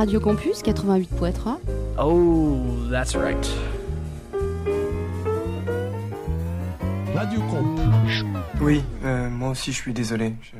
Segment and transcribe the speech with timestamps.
[0.00, 1.58] Radio Campus 88.3.
[1.98, 3.36] Oh, that's right.
[7.14, 8.24] Radio Campus.
[8.62, 10.32] Oui, euh, moi aussi je suis désolé.
[10.40, 10.56] Je-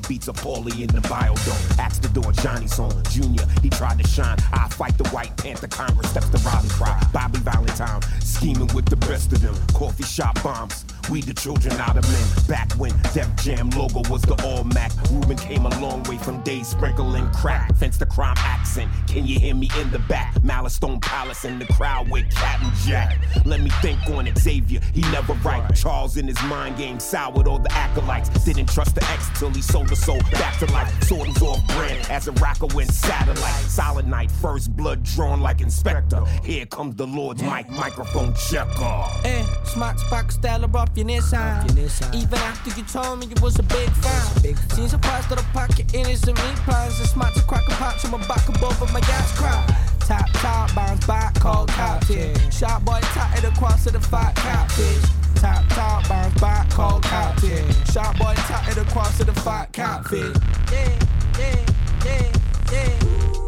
[0.00, 1.78] Beats a Paulie in the biodome.
[1.78, 3.02] Axe the door, Johnny's on.
[3.04, 4.38] Junior, he tried to shine.
[4.52, 7.02] I fight the White Panther Congress, steps the rally cry.
[7.12, 9.54] Bobby Valentine, scheming with the best of them.
[9.74, 10.84] Coffee shop bombs.
[11.10, 12.46] We the children out of men.
[12.48, 14.92] Back when Def Jam logo was the All Mac.
[15.10, 17.74] Ruben came a long way from days sprinkling crack.
[17.76, 18.90] Fence the crime accent.
[19.08, 20.34] Can you hear me in the back?
[20.36, 23.18] Malastone Palace in the crowd with Cat and Jack.
[23.44, 24.38] Let me think on it.
[24.38, 25.62] Xavier, he never right.
[25.74, 28.28] Charles in his mind game soured all the acolytes.
[28.44, 30.90] Didn't trust the X till he sold the soul back to life.
[31.04, 33.54] Swords off brand as a rocker went satellite.
[33.68, 36.24] Solid night, first blood drawn like Inspector.
[36.44, 39.04] Here comes the Lord's mic, microphone checker.
[39.24, 40.64] Eh, smart spark style
[40.96, 42.14] rough your.
[42.14, 44.56] Even after you told me you was a big fan.
[44.70, 46.98] Seen some parts of the pocket in it, and me plans.
[47.00, 49.64] And smart to crack a pops from a back both of my gas cry.
[50.00, 52.34] Top, top, bounce back, cold captain.
[52.50, 55.02] Sharp boy tatted across to the fat catfish.
[55.36, 57.72] Top, top, bounce back, cold captain.
[57.92, 60.36] Sharp boy tatted across to the fat catfish.
[60.70, 60.98] Yeah,
[61.38, 61.66] yeah,
[62.04, 62.32] yeah,
[62.72, 63.41] yeah.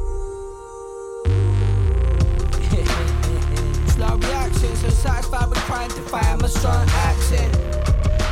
[4.15, 7.53] Slow reactions, satisfied with trying to find my strong accent.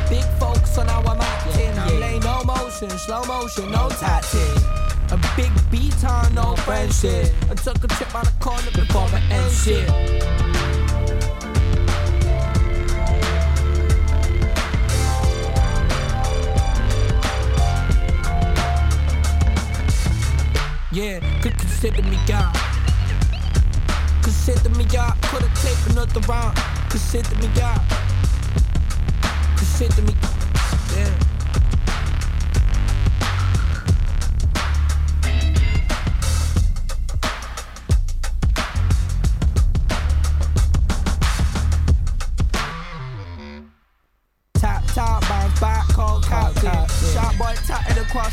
[0.09, 1.77] Big focus on how I'm acting.
[1.77, 4.63] I'm laying no motion, slow motion, no tactic.
[5.11, 7.35] A big beat on no friendship.
[7.51, 9.89] I took a trip on the corner before my end shit.
[20.93, 22.72] Yeah, could consider me God.
[24.23, 25.15] Consider me God.
[25.23, 26.57] Could've taken another round.
[26.91, 27.81] Consider me God.
[29.57, 30.32] Consider me.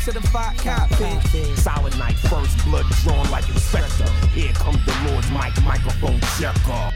[0.00, 1.56] Tatted to the fat catfish.
[1.58, 4.08] Solid night, first blood drawn like Inspector.
[4.34, 6.94] Here comes the Lord's mic, microphone checker.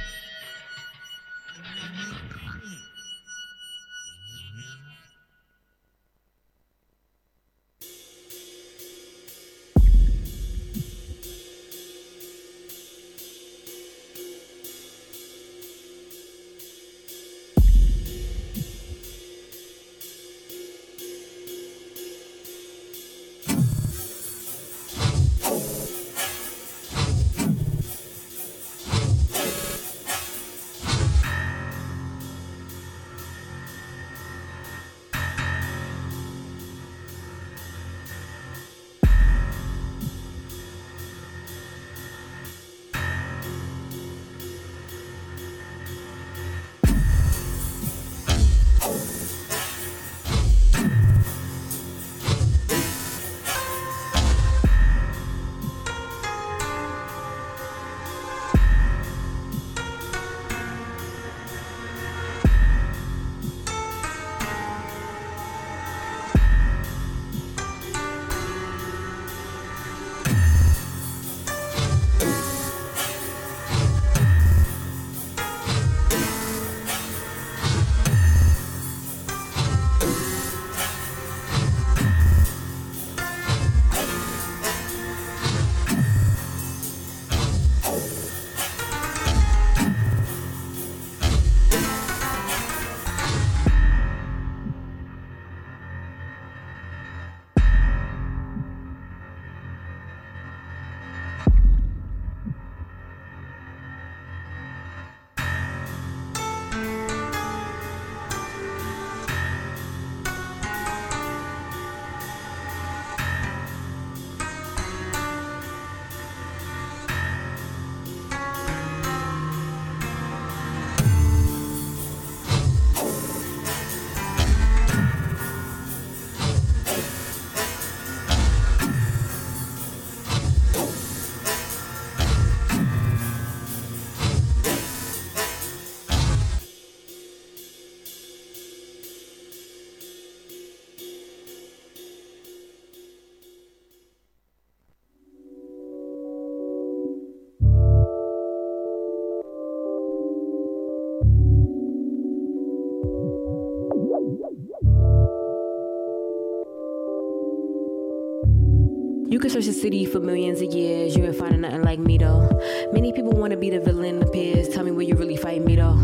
[159.45, 161.15] Could search the city for millions of years.
[161.15, 162.49] You ain't finding nothing like me though.
[162.95, 164.71] Many people wanna be the villain appears.
[164.71, 165.99] Tell me where you really fight me though.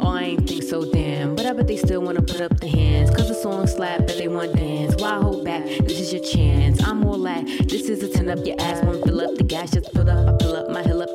[0.00, 1.36] Oh, I ain't think so damn.
[1.36, 3.10] But I bet they still wanna put up the hands.
[3.10, 4.96] Cause the song slap, but they want dance.
[4.96, 5.64] Why hold back?
[5.66, 6.82] This is your chance.
[6.82, 8.82] I'm all like, this is a 10 up your ass.
[8.82, 10.26] One fill up the gas, just fill up.
[10.26, 11.09] I fill up my hill up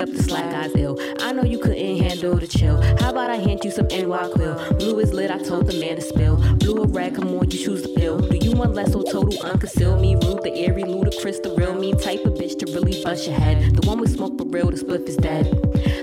[0.00, 0.98] up the slack eyes ill.
[1.20, 2.80] I know you couldn't handle the chill.
[3.00, 4.78] How about I hand you some NyQuil?
[4.78, 6.36] Blue is lit, I told the man to spill.
[6.56, 8.18] Blue or red, come on, you choose the pill.
[8.18, 10.00] Do you want less or total unconcealed?
[10.00, 13.38] Me, rude, the airy, ludicrous, the real me type of bitch to really bust your
[13.38, 13.74] head.
[13.74, 15.46] The one with smoke for real, the spliff is dead.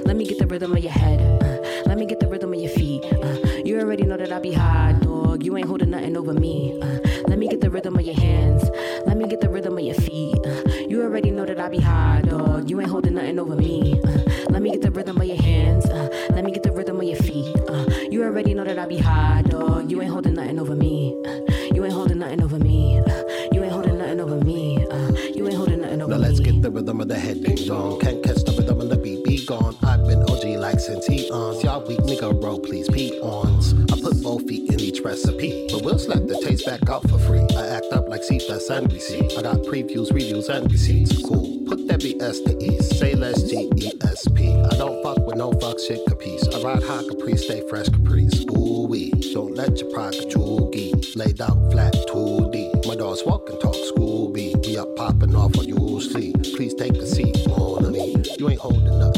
[0.06, 1.22] Let me get the rhythm of your head.
[1.42, 3.04] Uh, let me get the rhythm of your feet.
[3.06, 5.44] Uh, you already know that I be high, dog.
[5.44, 6.78] You ain't holding nothing over me.
[6.82, 8.64] Uh, let me get the rhythm of your hands.
[9.06, 10.36] Let me get the rhythm of your feet.
[10.46, 10.62] Uh,
[11.06, 12.70] already know that I be high, dog.
[12.70, 14.00] You ain't holding nothing over me.
[14.04, 14.18] Uh,
[14.50, 15.86] let me get the rhythm of your hands.
[15.86, 17.56] Uh, let me get the rhythm of your feet.
[17.70, 19.92] Uh, you already know that I be high, dog.
[19.92, 21.16] You ain't holding nothing over me.
[21.26, 21.40] Uh,
[21.74, 23.00] you ain't holding nothing over me.
[23.00, 24.84] Uh, you ain't holding nothing over me.
[24.88, 26.24] Uh, you ain't holding nothing over now me.
[26.24, 28.00] Now let's get the rhythm of the head ding dong.
[28.00, 29.78] Can't catch the rhythm of the beat, be gone.
[29.84, 31.64] I've been OG like since eons.
[31.64, 33.95] Y'all weak nigga roll, please put both
[34.39, 37.46] feet in each recipe, but we'll slap the taste back out for free.
[37.56, 39.38] I act up like CVS and receipt.
[39.38, 41.22] I got previews, reviews, and receipts.
[41.24, 41.63] Cool.
[41.68, 42.98] Put that BS to ease.
[42.98, 44.50] Say less G E S P.
[44.51, 46.54] I don't fuck with no fuck shit capiche.
[46.54, 48.46] I ride high caprice, stay fresh caprice.
[48.51, 49.12] Ooh wee.
[49.34, 51.15] Don't let your pride joogie.
[51.15, 52.88] Laid out flat 2D.
[52.88, 54.65] My dogs walk and talk Scooby.
[54.65, 56.36] We up popping off while you sleep.
[56.56, 58.15] Please take a seat on me.
[58.38, 59.14] You ain't holding nothing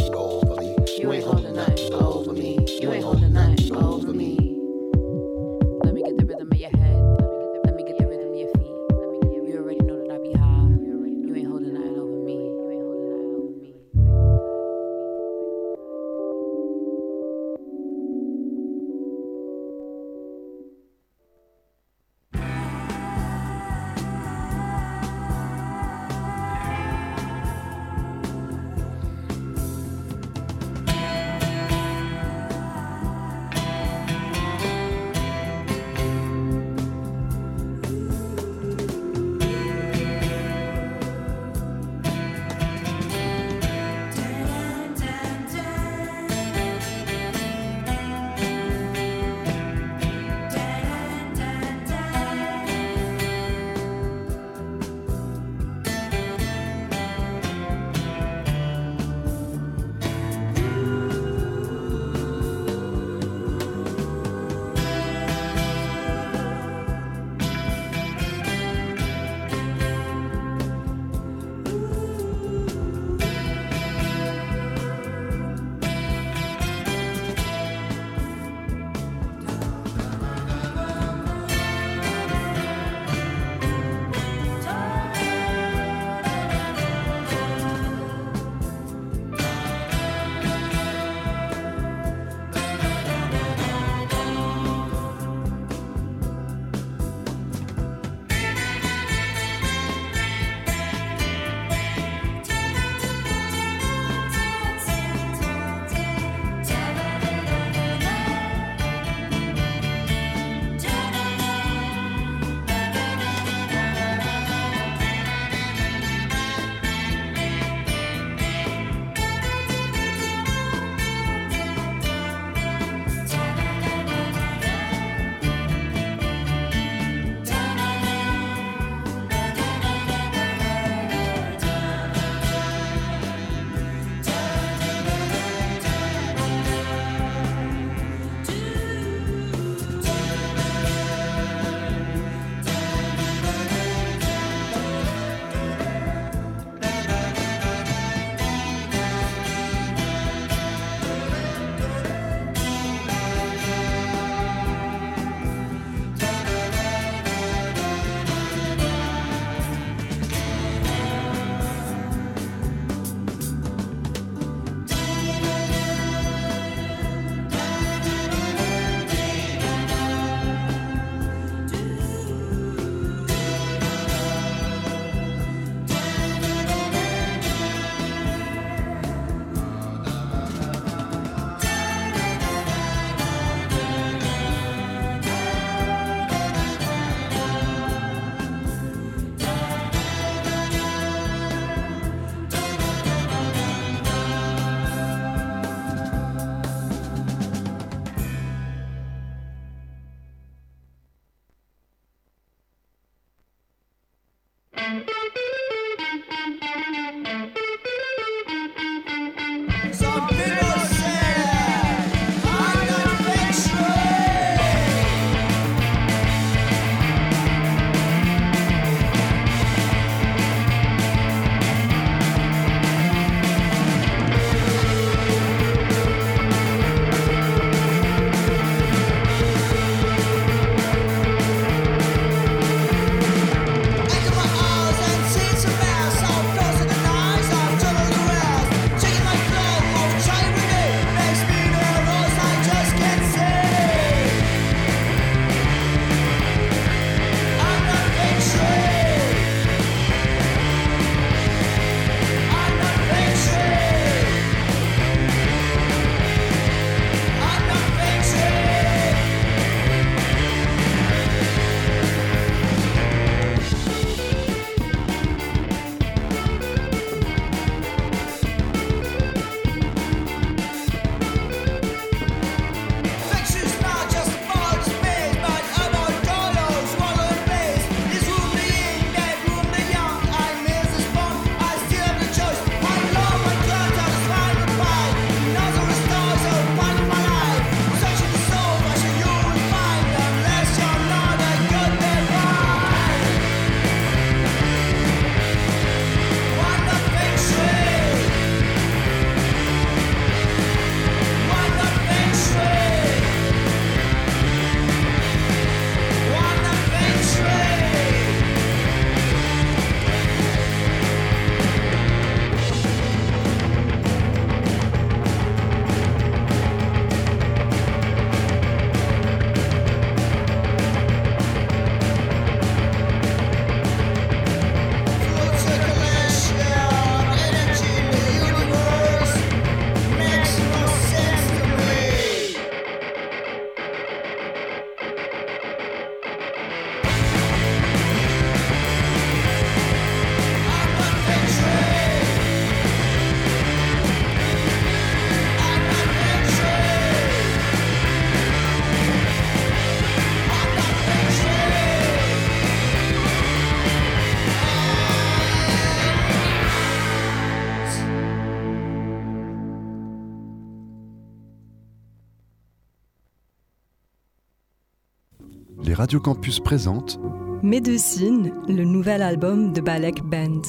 [366.08, 367.20] Radio Campus présentent
[367.62, 370.62] Médecine, le nouvel album de Balek Band.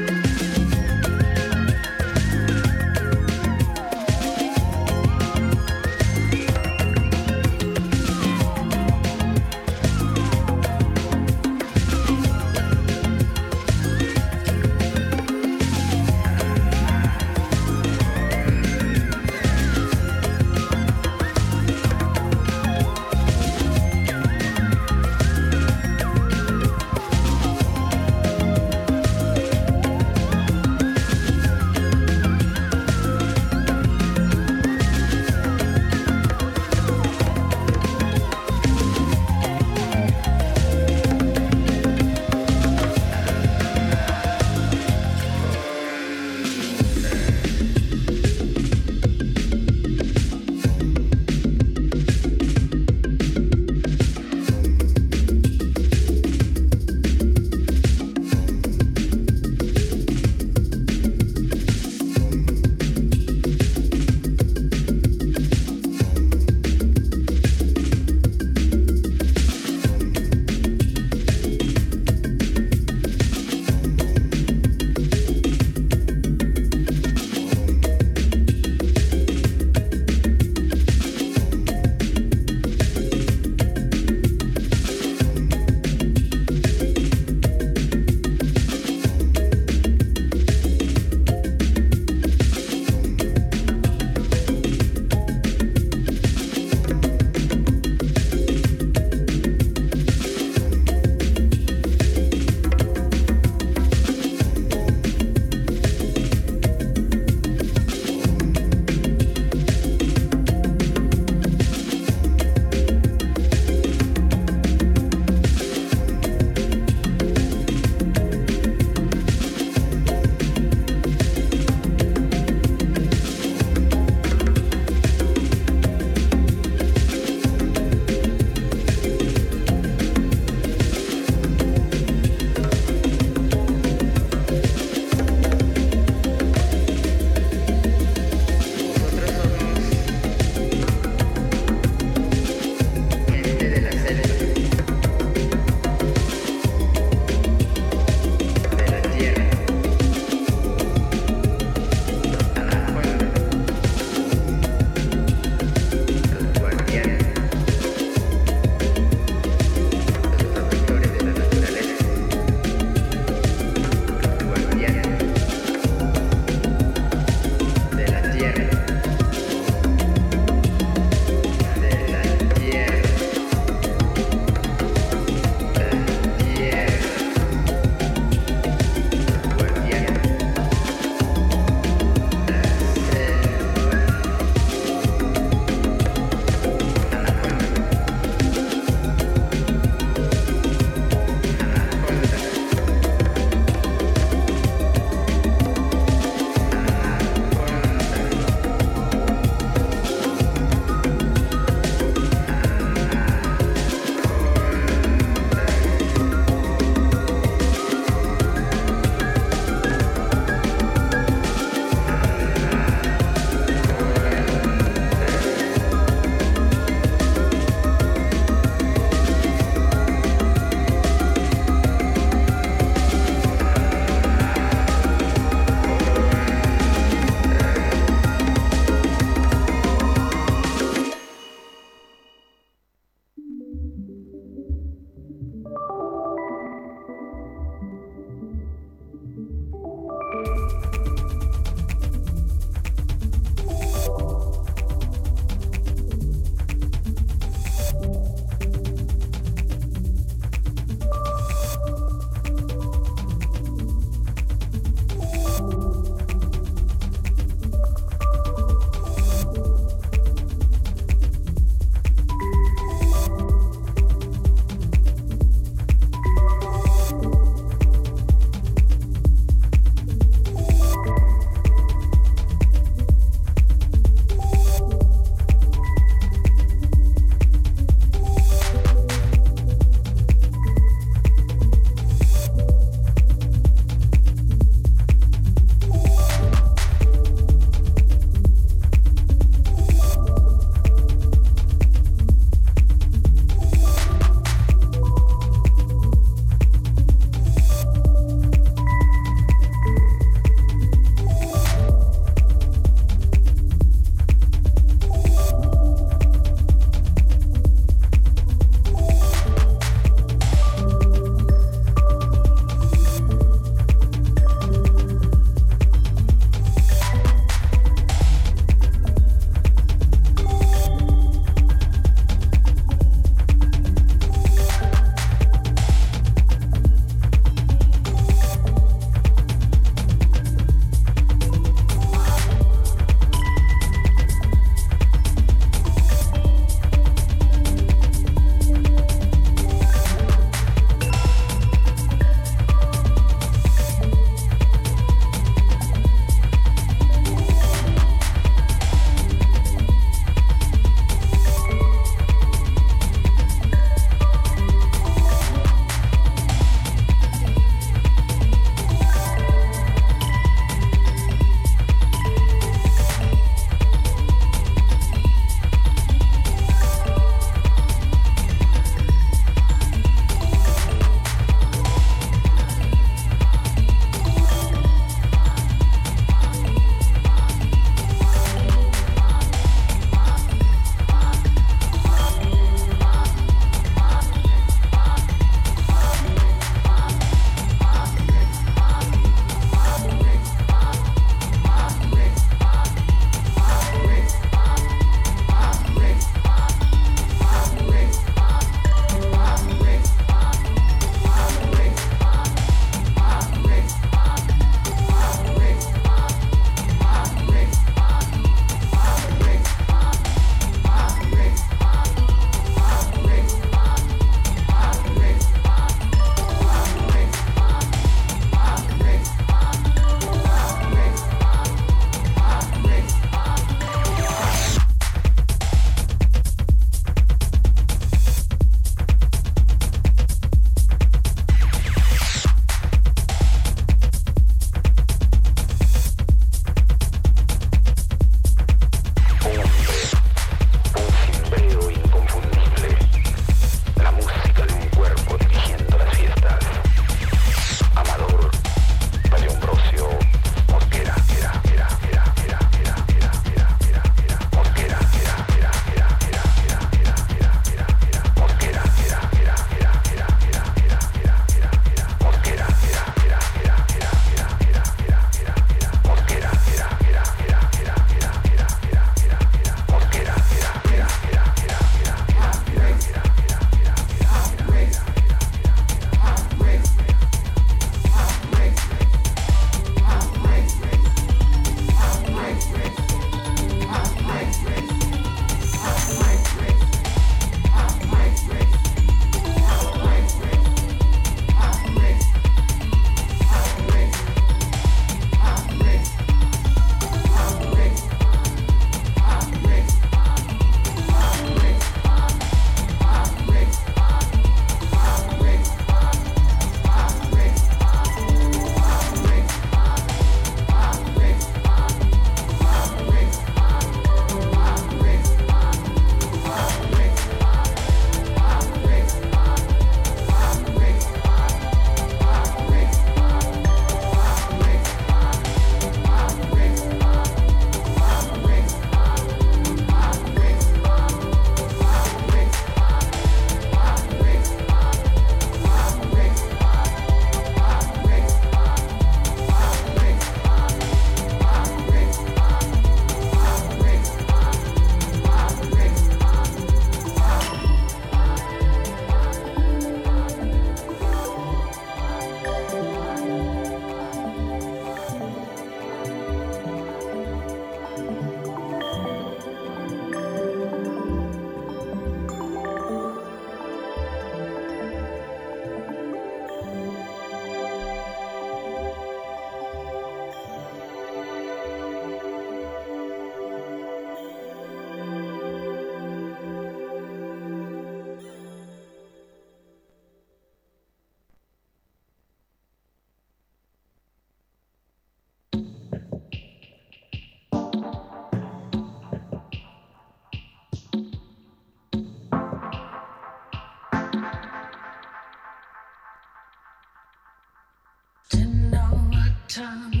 [599.61, 600.00] time.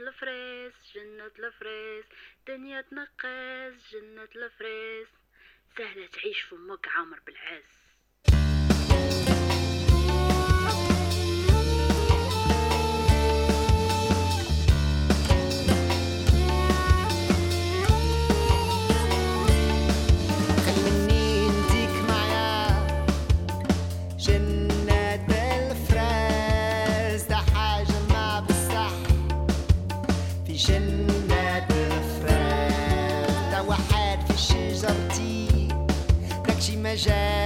[0.00, 2.04] الفريس جنة الفريس.
[2.48, 5.08] دنيا تنقص جنة الفريس.
[5.78, 7.85] سهلة تعيش في مك عامر بالعز.
[36.96, 37.45] tragédia.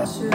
[0.00, 0.30] luxury.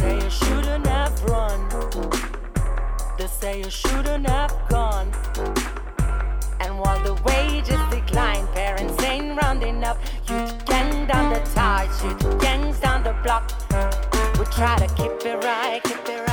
[0.00, 1.68] say you shouldn't have run.
[3.18, 5.10] They say you shouldn't have gone.
[6.60, 9.98] And while the wages decline, parents ain't rounding up.
[10.28, 13.50] You gang down the tide, you gangs down the block.
[14.38, 16.27] We try to keep it right, keep it right.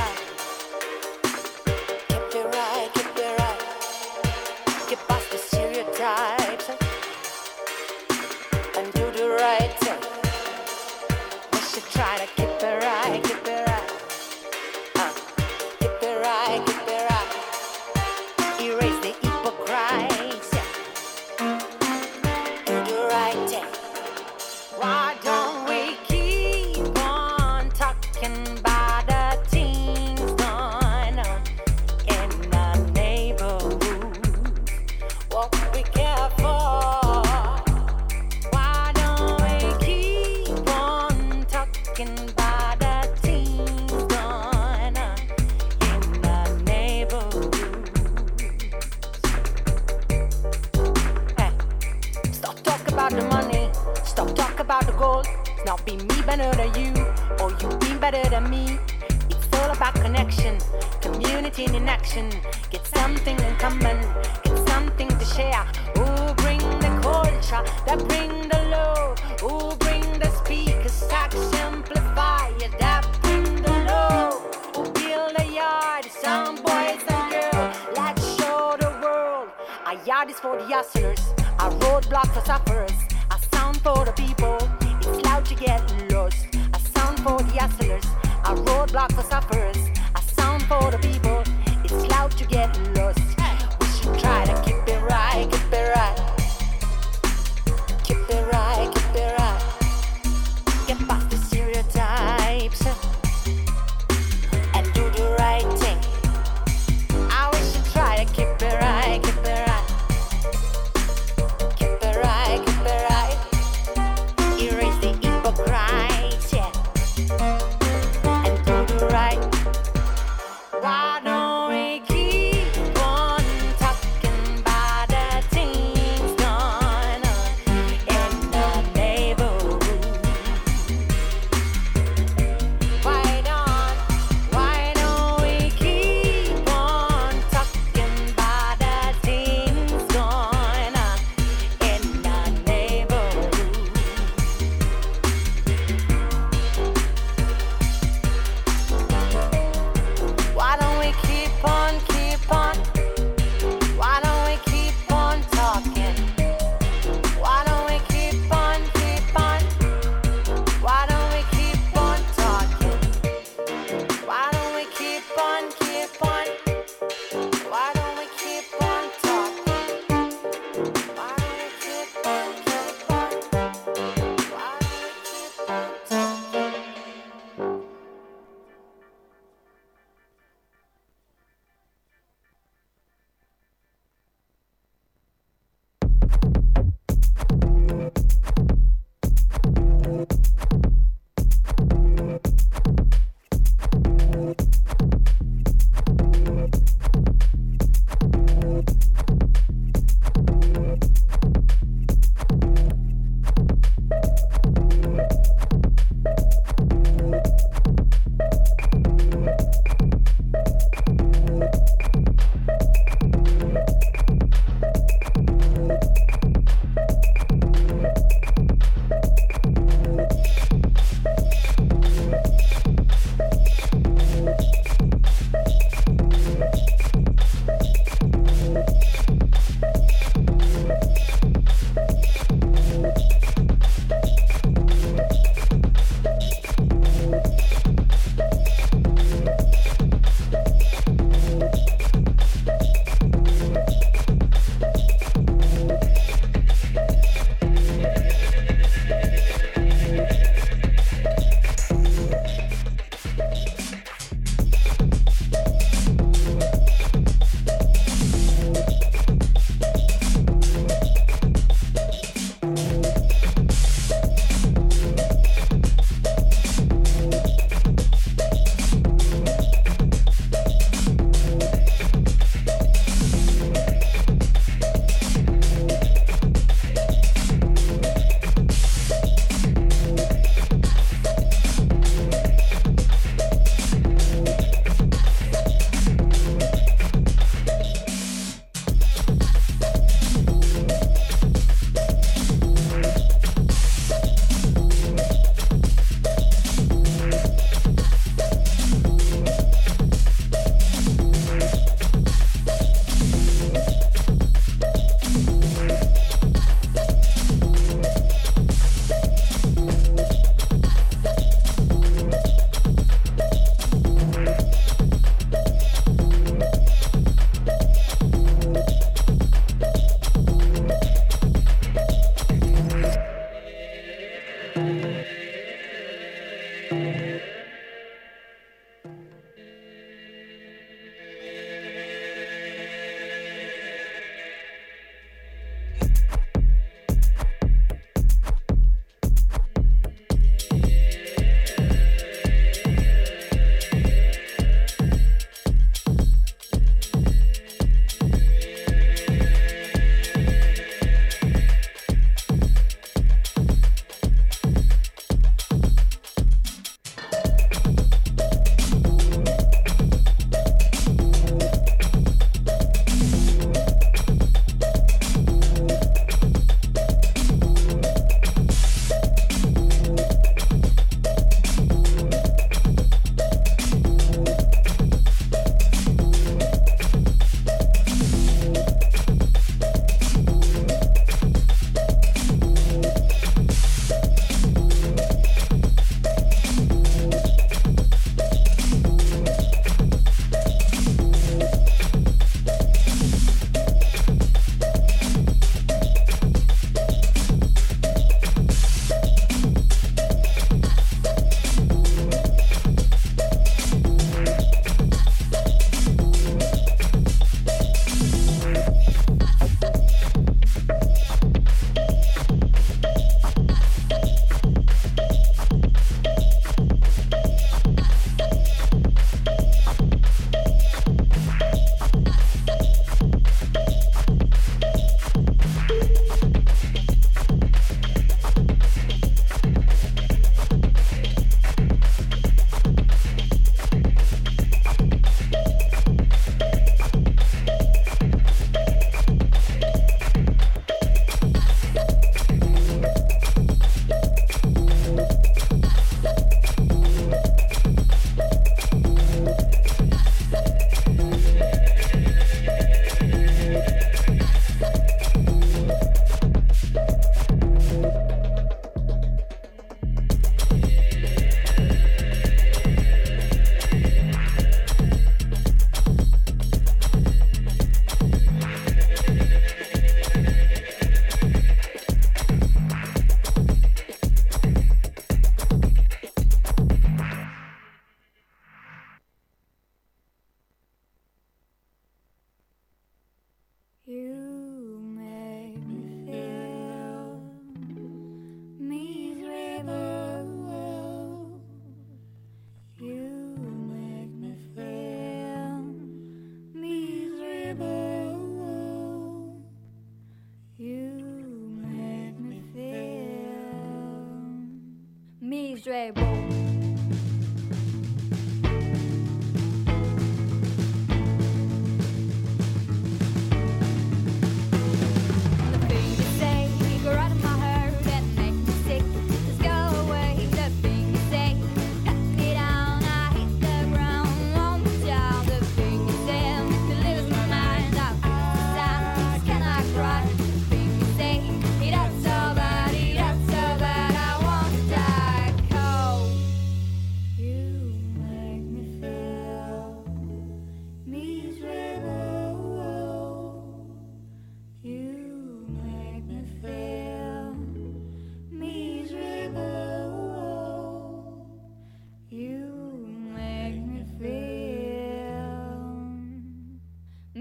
[505.86, 506.25] Miserable.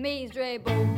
[0.05, 0.94] Miserable.